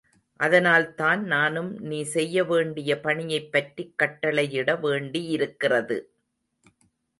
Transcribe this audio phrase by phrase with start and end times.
[0.39, 5.99] அதனால்தான் நானும் நீ செய்ய வேண்டிய பணியைப் பற்றிக் கட்டளையிட வேண்டியிருக்கிறது.